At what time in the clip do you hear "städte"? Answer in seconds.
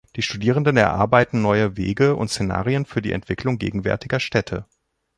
4.19-4.65